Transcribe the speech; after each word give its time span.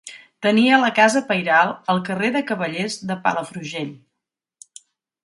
Tenia 0.43 0.77
la 0.83 0.87
casa 0.99 1.19
pairal 1.27 1.73
al 1.95 2.01
carrer 2.07 2.31
de 2.37 2.41
Cavallers 2.53 2.97
de 3.13 3.19
Palafrugell. 3.27 3.93